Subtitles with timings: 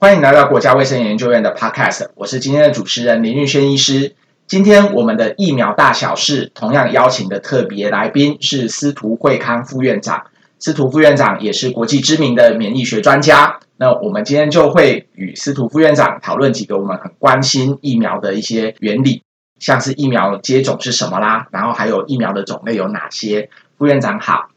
[0.00, 4.14] 欢迎来到国家卫生研究院的 Podcast，我是今天的主持人林玉轩医师。
[4.46, 10.26] 今天我们的疫苗大小事同样邀请的特别来宾是司徒惠康副院长，
[10.60, 13.58] 司徒副院长也是国际知名的免疫学专家。
[13.76, 19.24] 那我们今天就会与司徒副院长讨论几个我们很关心疫苗的一些原理，
[19.58, 23.50] 像是疫苗接种是什么啦，然后还有疫苗的种类有哪些。
[23.76, 24.50] 副院长好，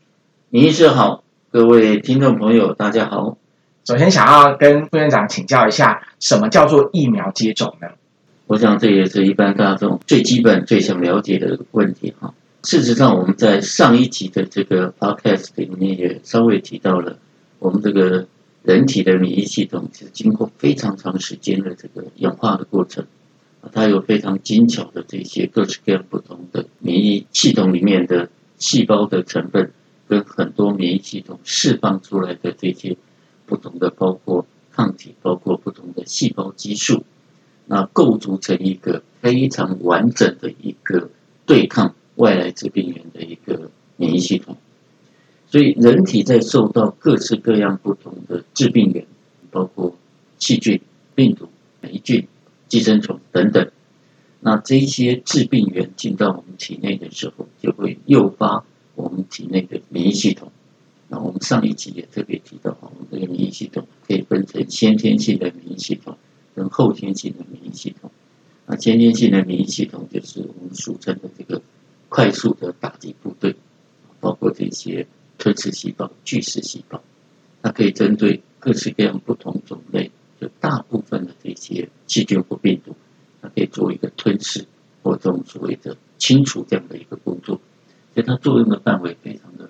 [0.52, 3.38] 林医师好，各位听众朋友大家好。
[3.84, 7.88] 首先，想要跟副院长请教一下，什么叫做疫苗接种呢？
[8.46, 12.32] 我想这也是一般大众最基本、最想了解的问题哈。
[12.64, 17.18] 事实上，我们在上一集的这个 podcast 里面也稍微提到了，
[17.58, 18.28] 我们这个
[18.62, 23.08] 人体的免疫系统是经过非常长时间的这个演化的过程，
[23.72, 28.30] 它有非常精巧的这些各式各样不同的免疫系统里面的
[28.60, 29.72] 细胞的成分，
[30.08, 32.96] 跟很多免疫系统释放出来的这些。
[33.52, 37.04] 不同的包括抗体，包括不同的细胞激素，
[37.66, 41.10] 那构筑成一个非常完整的一个
[41.46, 44.56] 对抗外来致病源的一个免疫系统。
[45.48, 49.06] 所以，人体在受到各式各样不同的致病源，
[49.52, 49.98] 包括
[50.40, 50.80] 细菌、
[51.14, 51.50] 病毒、
[51.82, 52.26] 霉菌、
[52.70, 53.70] 寄生虫等等，
[54.40, 58.64] 那这些致病源进到我们体内的时候，就会诱发
[58.96, 60.50] 我们体内的免疫系统。
[61.10, 62.31] 那我们上一集也特别
[63.28, 66.18] 免疫系统可以分成先天性的免疫系统
[66.56, 68.12] 跟后天性的免疫系统。
[68.66, 71.62] 那先天性的免疫系统就是我们俗称的这个
[72.10, 73.56] 快速的打击部队，
[74.20, 77.02] 包括这些吞噬细胞、巨噬细胞，
[77.62, 82.96] 它可以针对各式各样不同种类，就大部分的这些细菌或病毒，
[83.42, 84.66] 它可以做一个吞噬
[85.04, 87.60] 或这种所谓的清除这样的一个工作，
[88.14, 89.61] 所以它作用的范围非常的。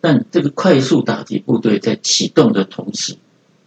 [0.00, 3.16] 但这个快速打击部队在启动的同时，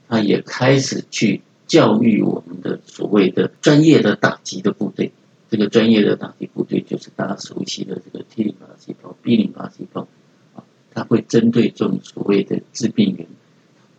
[0.07, 5.11] 它也开始去教育我们的所谓的专业的打击的部队。
[5.49, 10.07] 这个专业的打击部队就是大家熟悉的这个 T 淋巴细胞、B 淋巴细胞
[10.55, 13.27] 啊，它会针对这种所谓的致病源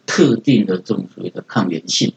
[0.06, 2.14] 特定的这种所谓的抗原性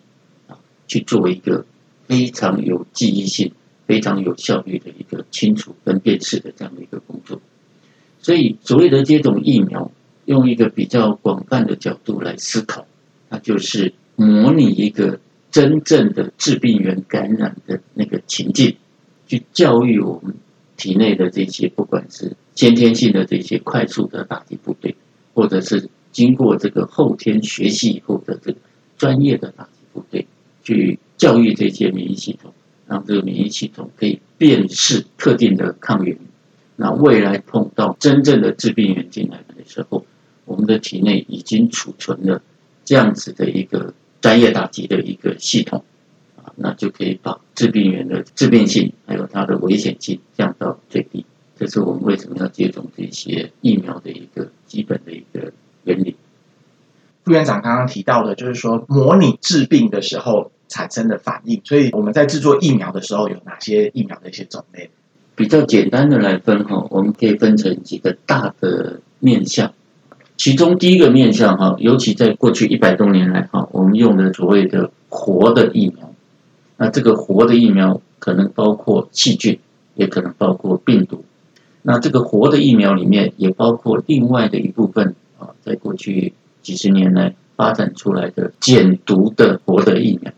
[0.48, 1.66] 啊，去做一个
[2.08, 3.52] 非常有记忆性、
[3.86, 7.42] 非常有效率的一个清除跟辨识的这样的一个工作。
[8.22, 9.92] 所以，所谓的接种疫苗。
[10.26, 12.86] 用一个比较广泛的角度来思考，
[13.30, 15.20] 它就是模拟一个
[15.52, 18.76] 真正的致病源感染的那个情境，
[19.28, 20.36] 去教育我们
[20.78, 24.96] 体内的这些，不管是先天性的这些快速的打击部队，
[25.34, 28.58] 或者是经过这个后天学习以后的这个
[28.98, 30.28] 专业的打击部队，
[30.64, 32.54] 去教育这些免疫系统，
[32.88, 36.18] 让这个免疫系统可以辨识特定的抗原。
[36.78, 40.06] 那未来碰到真正的致病源进来的时候，
[40.46, 42.42] 我们的体内已经储存了
[42.84, 45.84] 这样子的一个专业打击的一个系统
[46.38, 51.26] 啊，那就可以把致病源的致病性还有它的危险性降到最低。
[51.58, 56.16] 这是我们为什么要接种这些疫苗的一个基本的一个原理。
[57.24, 64.90] 副院长刚刚提到的，就是说模拟治病的时候产生的反应，所以我们在制作疫苗的时候有哪些疫苗的一些种类？
[65.36, 69.74] 比较简单的来分哈，我们可以分成几个大的面向。
[70.38, 76.12] 其中第一个面向哈，尤其在过去一百多年来哈，我们用的所谓的活的疫苗，
[76.76, 79.58] 那这个活的疫苗可能包括细菌，
[79.96, 81.24] 也可能包括病毒。
[81.84, 90.34] 那这个活的疫苗里面也包括另外的一部分啊，在过去几十年来发展出来的减毒的活的疫苗。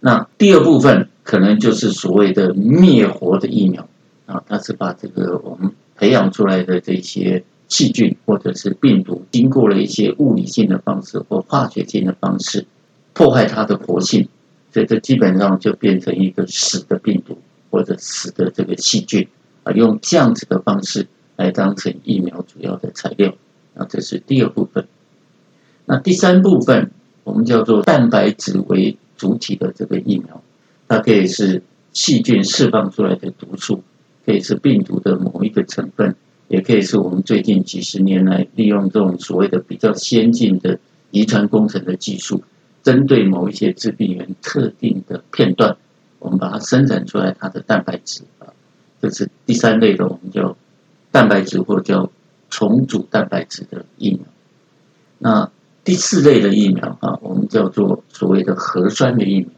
[0.00, 3.88] 那第二部分可能就是所谓的灭活的疫苗
[4.26, 7.42] 啊，它是把这个我们培养出来的这些。
[7.74, 12.66] 细菌或者是病毒，经过了一些物理性的方式或化学性的方式，
[13.12, 14.28] 破坏它的活性，
[14.72, 17.36] 所以这基本上就变成一个死的病毒
[17.72, 19.26] 或者死的这个细菌
[19.64, 23.34] 啊，用这样子的方式来当成疫苗主要的材料。
[23.74, 24.86] 啊这是第二部分。
[25.84, 26.92] 那第三部分
[27.24, 30.40] 我们叫做蛋白质为主体的这个疫苗，
[30.86, 31.60] 它可以是
[31.92, 33.82] 细菌释放出来的毒素，
[34.24, 36.14] 可以是病毒的某一个成分。
[36.54, 40.78] 也可以是我们最近几十年来利用这种所谓的比较先进的
[41.10, 42.44] 遗传工程的技术，
[42.84, 45.76] 针对某一些致病源特定的片段，
[46.20, 48.54] 我们把它生产出来它的蛋白质啊，
[49.02, 50.56] 这是第三类的，我们叫
[51.10, 52.08] 蛋白质或叫
[52.50, 54.20] 重组蛋白质的疫苗。
[55.18, 55.50] 那
[55.82, 59.48] 第四类的疫苗啊，我们叫做所谓的核酸的疫苗。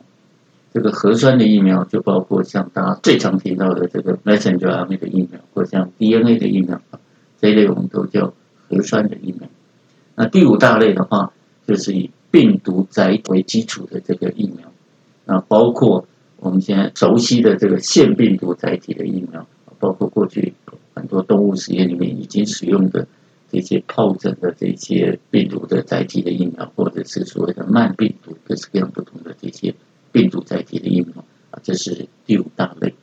[0.77, 6.83] 这个核酸的疫苗就包括像大家最常听到的这个 messenger RNA 的疫苗，或像 DNA 的疫苗，
[7.41, 8.35] 这一类我们都叫
[8.69, 9.49] 核酸的疫苗。
[10.17, 11.33] 那第五大类的话，
[11.67, 14.71] 就是以病毒载为基础的这个疫苗，
[15.25, 16.07] 那包括
[16.41, 19.47] 我们现在熟悉的这个腺病毒载体的疫苗，
[19.79, 20.53] 包括过去
[20.93, 23.09] 很多动物实验里面已经使用的
[23.51, 29.75] 这些疱疹的这些病毒的载体的疫苗，或者是所谓的慢病毒各式各样不同的这些
[30.17, 32.95] 病毒载体的疫苗啊，这是第五大类。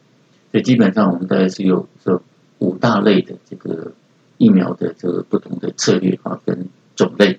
[0.51, 2.19] 所以基本上我们大概是有这
[2.57, 3.91] 五大类的这个
[4.39, 7.37] 疫苗的这个不同的策略啊跟种类。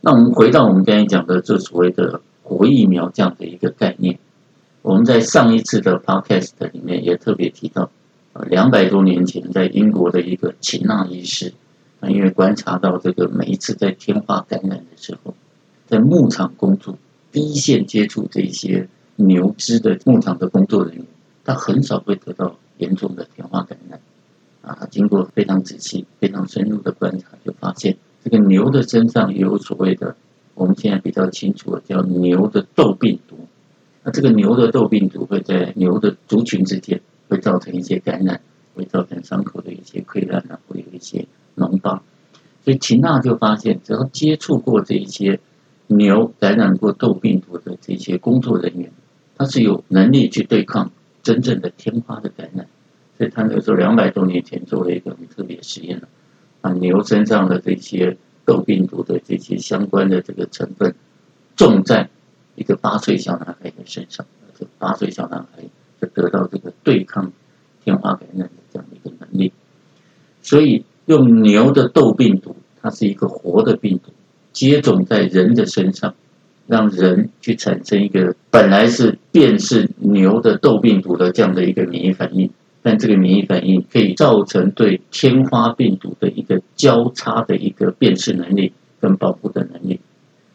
[0.00, 4.18] 那我们回到我们刚才讲的这所谓的活疫苗这样的一个概念，
[4.82, 7.90] 我们在上一次的 podcast 里面也特别提到，
[8.32, 11.52] 呃，两百多年前在英国的一个秦纳医师，
[12.00, 15.34] 啊，因为观察到这个每一次在天花感染的时候，
[15.86, 16.98] 在牧场工作
[17.38, 21.04] 一线接触这些牛只的牧场的工作人员，
[21.44, 24.00] 他很少会得到严重的天花感染，
[24.62, 27.96] 啊，经过非常仔细、非常深入的观察，就发现。
[28.24, 30.16] 这个牛的身上有所谓的，
[30.54, 33.38] 我们现在比较清楚的叫牛的痘病毒。
[34.02, 38.40] 那这个牛的痘病毒会在牛的族群之间会造成一些感染，
[38.74, 41.26] 会造成伤口的一些溃烂啊，会有一些
[41.56, 42.02] 脓疤。
[42.64, 45.40] 所以秦娜就发现，只要接触过这一些
[45.88, 48.92] 牛感染过痘病毒的这些工作人员，
[49.36, 50.92] 他是有能力去对抗
[51.22, 52.66] 真正的天花的感染。
[53.16, 56.00] 所以他那个时候两百多年前做了一个很特别实验
[56.60, 60.94] 把，牛身上的这些痘病毒的这些相关的这个成分，
[61.56, 62.08] 种在
[62.54, 64.24] 一个八岁小男孩的身上，
[64.58, 65.64] 这八岁小男孩
[66.00, 67.32] 就得到这个对抗
[67.82, 69.52] 天花感染的这样的一个能力。
[70.42, 74.12] 所以用牛的痘病毒，它是一个活的病毒，
[74.52, 76.14] 接种在人的身上，
[76.66, 82.50] 让人去产生一个本来是辨识牛的痘病毒的这样的一个免疫反应。
[82.80, 90.00] 但这个免疫反应可以造成对天花病毒的一个交叉的一个辨识能力跟保护的能力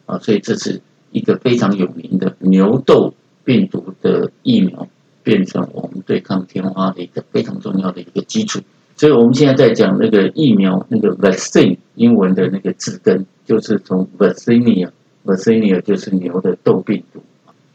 [0.06, 0.80] 啊，所以这是
[1.12, 3.14] 一个非常有名的牛痘
[3.44, 4.88] 病毒的疫苗，
[5.22, 8.60] 变成我们对抗天花的一个非常重要的一个基础。
[8.96, 17.22] 所以我们现在在讲那个疫苗，那个 vaccine 英文的那个字根就是从 vaccinia，vaccinia 就是牛的痘病毒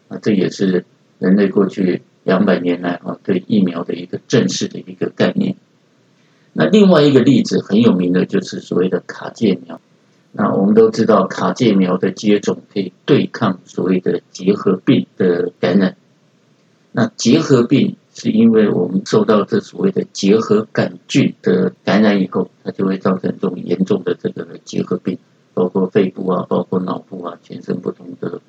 [0.08, 0.86] 啊，这也是
[1.20, 2.02] 人类过去。
[2.26, 5.56] 两百年来啊，对疫苗的一个正式的一个概念。
[6.54, 9.80] 那另外一个例子很有名的就是所谓的卡介苗。
[10.34, 15.96] 那我们都知道，卡介苗的接种可以对抗所谓的结核病的感染。
[16.92, 25.18] 那结核病是因为我们受到这所谓的结核杆菌的感染以后，它就会造成这种严重的这个结核病，
[25.54, 28.42] 包括肺部啊，包括脑部啊，全身不同的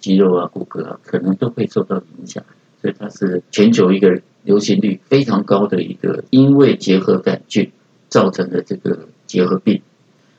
[0.00, 2.44] 肌肉啊、骨骼啊，可能都会受到影响。
[2.80, 7.70] 所以它是全球一个流行率非常高的一个，因为结核杆菌
[8.08, 9.80] 造成的这个结核病。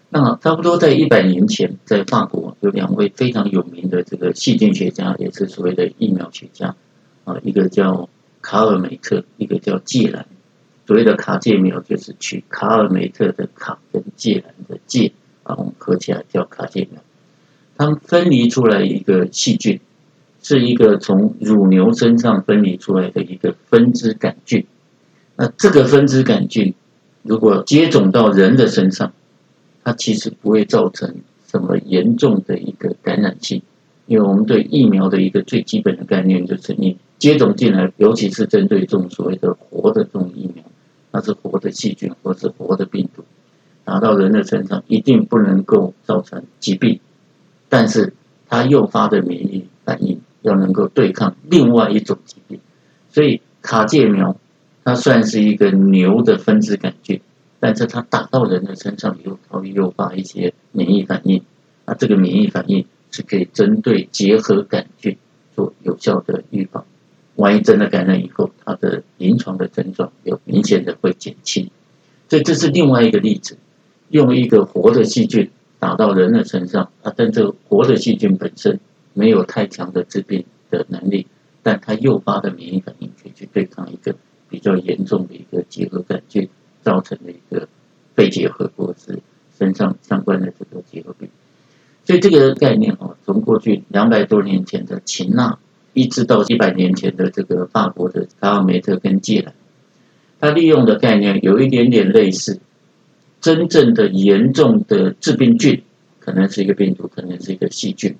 [0.10, 6.76] 那差不多在一百年前，在法国有两位非常有名的这个细菌学家，也是所谓的疫苗学家
[7.24, 8.10] 啊，一个叫
[8.44, 10.28] 卡尔梅特，一个叫介兰。
[10.86, 15.12] 所谓的卡介苗就是取卡尔梅特的卡跟介兰的介
[15.42, 17.02] 啊，我们合起来叫卡介苗。
[17.76, 19.80] 他们分离出来一个细菌。
[20.46, 24.66] 是一个从乳牛身上分离出来的一个分支杆菌，
[25.38, 26.74] 那这个分支杆菌
[27.22, 29.14] 如果接种到人的身上，
[29.86, 31.16] 它其实不会造成
[31.48, 33.62] 什么严重的一个感染性，
[34.06, 40.64] 因为我们对疫苗的一个最基本的概念就是，你接种进来，尤其是针对这种所谓的活的这种疫苗，
[41.12, 43.24] 它是活的细菌或是活的病毒，
[43.84, 47.00] 打到人的身上一定不能够造成疾病，
[47.70, 48.14] 但是
[48.50, 50.20] 它诱发的免疫反应。
[50.44, 52.60] 要能够对抗另外一种疾病，
[53.10, 54.36] 所以卡介苗
[54.84, 57.22] 它算是一个牛的分支杆菌，
[57.62, 61.42] 但是它打到人的身上以后，它会诱发一些免疫反应。
[61.86, 65.16] 那这个免疫反应是可以针对结核杆菌
[65.56, 66.84] 做有效的预防。
[67.36, 71.72] 万一真的感染以后，它的临床的症状有明显的会减轻。
[72.28, 73.58] 所以这是另外一个例子，
[74.10, 78.82] 用一个活的细菌打到人的身上啊，但这个活的细菌本身。
[79.16, 81.28] 没有太强的致病的能力，
[81.62, 84.16] 但它诱发的免疫反应可以去对抗一个
[84.50, 86.50] 比较严重的一个结核杆菌
[86.82, 87.68] 造成的一个
[88.16, 89.20] 肺结核或者是
[89.56, 91.30] 身上相关的这个结核病。
[92.06, 95.58] 所以这个概念啊，从过去两百多年前的秦纳，
[95.94, 99.54] 一直到一百年前的这个法国的卡尔梅特跟介兰，
[100.40, 102.60] 他利用的概念有一点点类似，
[103.40, 105.84] 真正的严重的致病菌
[106.20, 108.16] 可能是一个病毒，可能是一个细菌。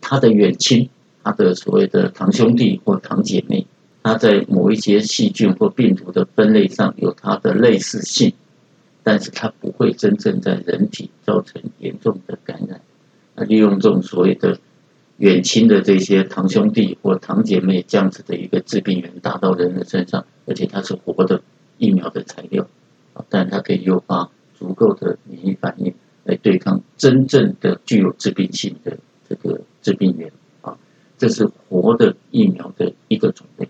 [0.00, 0.88] 它的远亲，
[1.24, 3.66] 它的所谓的堂兄弟或堂姐妹，
[4.02, 8.32] 他在某一些细菌或病毒的分类上有它的类似性，
[9.02, 12.80] 但是它不会真正在人体造成严重的感染，
[13.44, 14.58] 利用这种所谓的
[15.18, 21.42] 远亲的这些堂兄弟或堂姐妹这样子的一个致病源打到人的身上，而且它是活的
[21.78, 22.66] 疫苗的材料，
[23.14, 25.94] 啊，但它可以诱发足够的免疫反应
[26.24, 30.76] 来对抗真正的具有致病性的这个致病源，啊，
[31.18, 33.68] 这是活的疫苗的一个种类。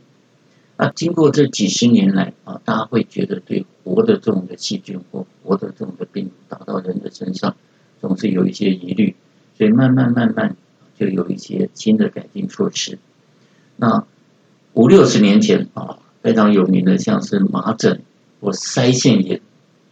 [0.78, 7.54] 那经过这几十年来啊，大家会觉得对活的这种的细菌或活的这种的病毒打到人的身上，
[8.00, 9.14] 总是有一些疑虑，
[9.56, 10.56] 所以慢慢慢慢
[10.98, 12.98] 就有一些新的改进措施。
[13.76, 14.04] 那
[14.74, 18.00] 五六十年前啊，非常有名的像是麻疹
[18.40, 19.40] 或腮腺炎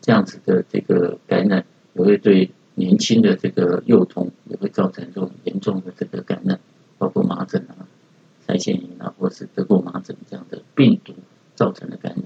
[0.00, 1.64] 这样子的这个感染，
[1.94, 6.58] 也会对年轻的这个幼童也会造成这种严重的这个感染，
[6.98, 7.86] 包括麻疹啊。
[8.48, 11.14] 腮腺炎啊，或是得过麻疹这样的病毒
[11.54, 12.24] 造成的感染，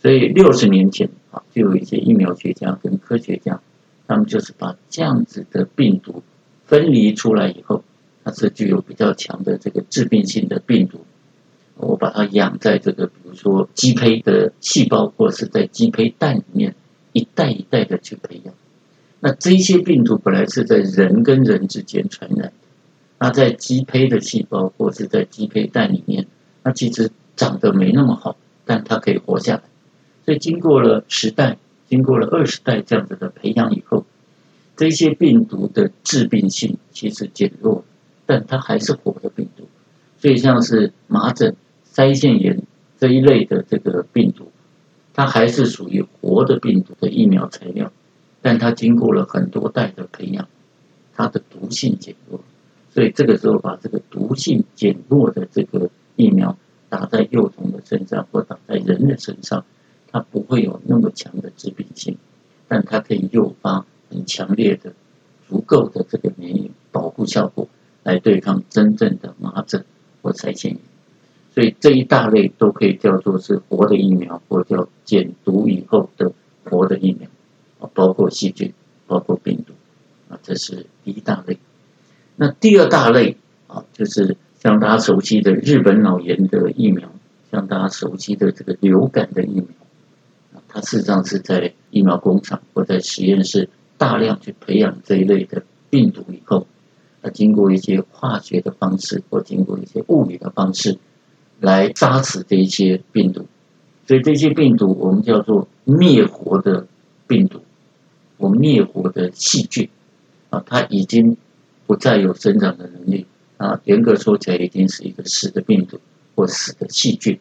[0.00, 3.60] 所以六十年前啊，就有一些疫苗学家跟科学家，
[4.06, 6.22] 他们就是把这样子的病毒
[6.66, 7.84] 分离出来以后，
[8.24, 11.00] 它是具有比较强的这个致病性的病毒，
[11.76, 16.74] 我把它养在这个比如说鸡胚的细胞，或是在鸡胚蛋里面
[17.12, 18.54] 一代一代的去培养，
[19.20, 22.52] 那这些病毒本来是在人跟人之间传染。
[23.18, 26.26] 那在鸡胚的细胞或是在鸡胚蛋里面，
[26.62, 29.62] 它其实长得没那么好，但它可以活下来。
[30.24, 34.04] 所以经过了十代，经过了二十代这样子的培养以后，
[34.76, 37.84] 这些病毒的致病性其实减弱，
[38.26, 39.68] 但它还是活的病毒。
[40.18, 41.54] 所以像是麻疹、
[41.92, 42.62] 腮腺炎
[42.98, 44.50] 这一类的这个病毒，
[45.12, 47.92] 它还是属于活的病毒的疫苗材料，
[48.42, 50.48] 但它经过了很多代的培养，
[51.14, 52.40] 它的毒性减弱。
[52.90, 56.56] 所以这个时候，把这个毒性减弱的这个疫苗
[56.88, 59.64] 打在幼童的身上，或打在人的身上，
[60.10, 62.16] 它不会有那么强的致病性，
[62.68, 64.92] 但它可以诱发很强烈的、
[65.48, 67.68] 足够的这个免疫保护效果，
[68.04, 69.84] 来对抗真正的麻疹
[70.22, 70.80] 或腮腺炎。
[71.52, 76.32] 所以这一大类都可以叫做是活的疫苗，或叫减毒以后的
[76.64, 77.28] 活的疫苗，
[77.80, 78.72] 啊，包括细菌，
[79.06, 79.72] 包括病毒，
[80.32, 81.58] 啊，这是第一大类。
[82.36, 83.36] 那第二大类
[83.68, 87.08] 啊，就是像大家熟悉的日本脑炎的疫苗，
[87.52, 89.66] 像大家熟悉的这个流感的疫苗，
[90.66, 93.68] 它事实上是在疫苗工厂或在实验室
[94.04, 96.66] 大量去培养这一类的病毒以后，
[97.22, 100.98] 啊经过一些化学的方式或经过一些物理的方式
[101.60, 103.46] 来杀死这一些病毒，
[104.06, 106.86] 所以这些病毒我们叫做灭活的
[107.26, 107.62] 病毒，
[108.38, 109.88] 或灭活的细菌
[110.50, 111.36] 啊，它已经。
[111.86, 113.26] 不再有生长的能力
[113.58, 116.00] 啊，严格说起来，已经是一个死的病毒
[116.34, 117.38] 或死的细菌。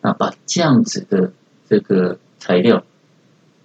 [0.00, 1.32] 那把这样子的
[1.68, 2.84] 这个材料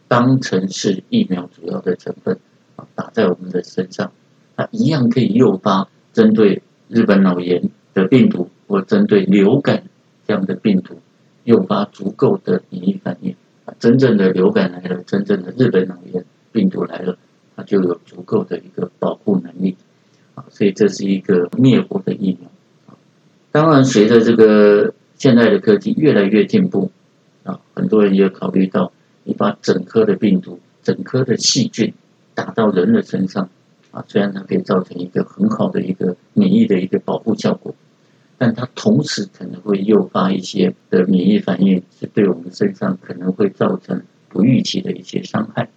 [0.08, 2.40] 当成是疫苗主要的成分
[2.76, 4.12] 啊，打在我们的身上，
[4.56, 9.84] 它一样可以诱发针对日本脑炎的病毒或针对流感
[10.28, 11.00] 这样的病毒，
[11.44, 13.36] 诱发足够的免疫反应。
[13.80, 17.18] 真正的流感来了，真正的日本脑炎病毒来了，
[17.56, 19.76] 它就有足够的一个保护能力。
[20.36, 22.50] 啊，所以这是一个灭活的疫苗。
[23.52, 26.92] 当然，随着这个现在的科技越来越进步，
[27.44, 28.92] 啊，很多人也考虑到，
[29.26, 31.94] 你把整颗的病毒、整颗的细菌
[32.34, 33.50] 打到人的身上，
[33.92, 37.76] 啊，虽然它可以造成一个很好的一个免疫的一个保护效果，
[38.38, 45.70] 但它同时可能会诱发一些的免疫反应，是对我们身上可能会造成不预期的一些伤害。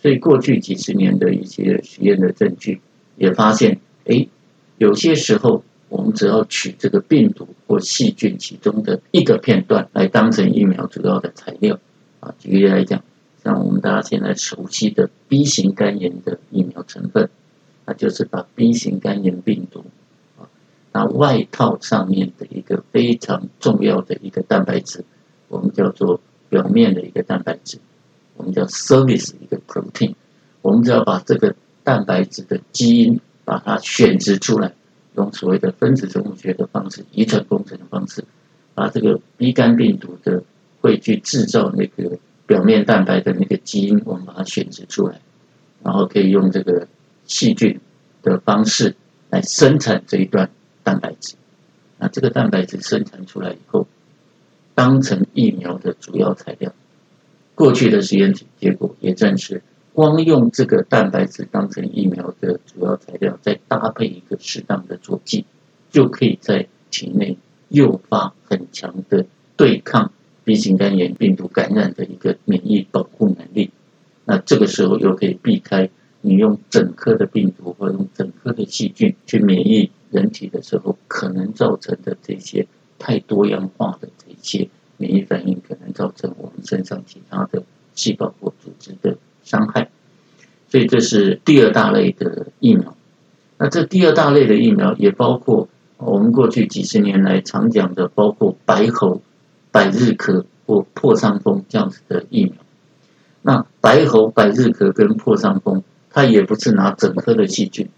[0.00, 2.80] 所以，过去几十年的一些实验的证据。
[3.18, 4.28] 也发现，哎，
[4.76, 11.80] 有些时候我们只要取这个病毒或细菌其中的一个片段来当成疫苗主要的材料，
[12.26, 13.04] 啊，举例来讲，
[13.44, 17.30] 像我们大家现在熟悉的 B 型肝炎的疫苗成分，
[17.84, 19.84] 那就是把 B 型肝炎病毒，
[20.36, 20.50] 啊，
[20.92, 25.04] 那外套上面的一个非常重要的一个蛋白质，
[25.46, 27.78] 我们叫做表面的一个蛋白质，
[28.36, 30.14] 我们叫 surface 一个 protein，
[30.62, 31.54] 我们只要把这个。
[31.86, 34.74] 蛋白质的基因，把它选择出来，
[35.14, 38.24] 用所谓的分子生物学的方式、遗传工程的方式，
[38.74, 40.42] 把这个 B 肝病毒的
[40.86, 42.16] 会去制造那个
[42.46, 45.20] 表面蛋白的那个基因，我们把它选择出来，
[45.82, 46.86] 然后可以用这个
[47.24, 47.80] 细菌
[48.22, 48.94] 的方式
[49.30, 50.48] 来生产这一段
[50.84, 51.34] 蛋白质。
[51.98, 53.88] 那这个蛋白质生产出来以后，
[54.76, 56.72] 当成疫苗的主要材料。
[57.56, 59.62] 过去的实验结果也证实。
[59.92, 65.46] 光用这个蛋白质当成疫苗的主要材料，再搭配一个适当的佐剂，
[65.90, 67.38] 就可以在体内
[67.70, 69.24] 诱发很强的
[69.56, 70.12] 对抗
[70.46, 73.72] B 型肝炎病毒感染的一个免疫保护能力。
[74.24, 87.64] 那这个时候又可以避开你用整颗的病毒或用整颗的细菌去免疫人体的时候，可能造成的这些太多样化的这些免疫反应，可能造成我们身上其他的
[87.96, 89.90] 细胞或组织的伤害。
[90.68, 92.96] 所以这是第二大类的疫苗。
[93.58, 99.22] 那这第二大类的疫苗也包括我们过去几十年来常讲的，包括白喉、
[99.76, 102.54] 百日咳或破伤风这样子的疫苗。
[103.42, 107.90] 那白喉、百日咳跟破伤风，它也不是拿整颗的细菌，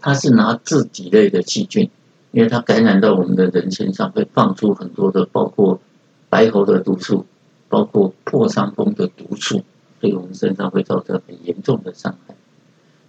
[0.00, 1.90] 它是拿自己类的细菌，
[2.30, 5.80] 因为它感染到我们的人身上，会放出很多的，包括
[6.28, 7.26] 白喉的毒素，
[7.68, 9.64] 包括破伤风的毒素，
[9.98, 12.36] 对我们身上会造成很严重的伤害。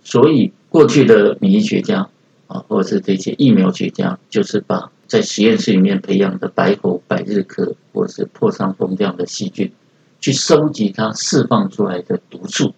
[0.03, 2.09] 所以，过去的免疫学家
[2.47, 9.71] 啊，或者是这些疫苗学家，就是把在实验室里面培养的白喉、百日咳或者是破伤风这样的细菌，
[10.19, 12.73] 去收集它释放出来的毒素，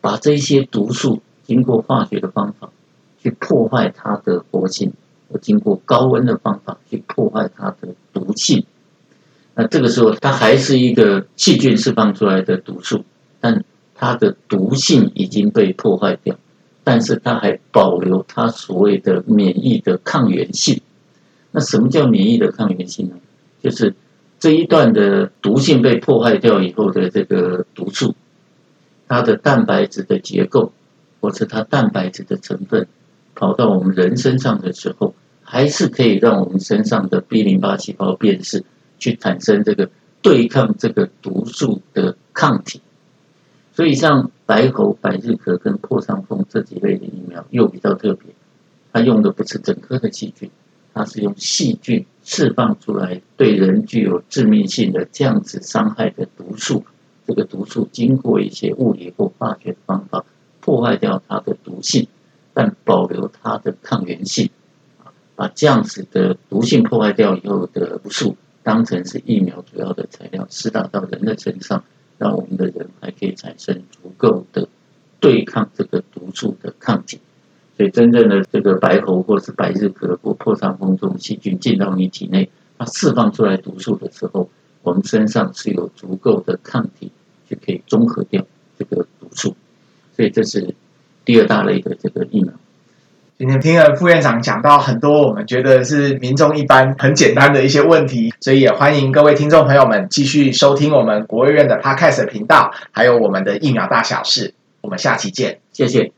[0.00, 2.70] 把这些毒素经过化学的方法
[3.22, 4.92] 去破坏它的活性，
[5.28, 8.64] 或经过高温的方法去破坏它的毒性。
[9.54, 13.04] 那这个时候，它还是一个细菌释放出来的毒素，
[13.40, 16.36] 但它的毒性已经被破坏掉。
[16.82, 20.80] 但是它还保留它所谓的免疫的抗原性。
[21.52, 23.16] 那什么叫免疫的抗原性呢？
[23.62, 23.94] 就是
[24.38, 28.14] 这一段的毒性被破坏掉以后的这个毒素，
[29.08, 30.72] 它的蛋白质的结构，
[31.20, 32.86] 或者它蛋白质的成分，
[33.34, 38.64] 跑到我们人身上的时候，还是可以让我们身上的 B 淋巴细胞辨识，
[38.98, 39.90] 去产生这个
[40.22, 42.80] 对抗这个毒素的抗体。
[43.72, 48.32] 所以像白喉、百日咳跟破伤风这几类的疫苗又比较特别，
[48.92, 50.50] 它用的不是整颗的细菌，
[50.92, 56.84] 它是用细菌释放出来对人具有致命性的这样子伤害的毒素。
[57.26, 60.24] 这个毒素经过一些物理或化学方法
[60.60, 62.08] 破坏掉它的毒性，
[62.52, 64.50] 但保留它的抗原性，
[65.36, 71.84] 把这样子的毒性破坏掉以后的毒素当成是疫苗主要的材料，施打到人的身上。
[72.18, 74.68] 让我们的人还可以产生足够的
[75.20, 77.18] 对抗这个毒素的抗体，
[77.80, 84.50] 所以真正的这个白喉或是白日咳或破伤风这种细菌进到你体内，它释放出来毒素的时候，
[84.82, 87.10] 我们身上是有足够的抗体
[87.48, 88.44] 就可以中和掉
[88.78, 89.56] 这个毒素，
[90.14, 90.74] 所以这是
[91.24, 92.52] 第二大类的这个疫苗。
[93.38, 104.52] 今天听了副院长讲到很多我们觉得是民众一般很简单的一些问题，所以也欢迎各位听众朋友们继续收听我们国卫院的 Podcast 频道，还有我们的疫苗大小事。
[104.82, 106.12] 我们下期见，谢谢。